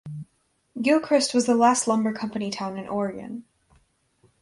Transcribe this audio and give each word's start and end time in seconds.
Gilchrist 0.81 1.31
was 1.35 1.45
the 1.45 1.53
last 1.53 1.87
lumber 1.87 2.11
company 2.11 2.49
town 2.49 2.75
in 2.75 2.87
Oregon. 2.87 3.43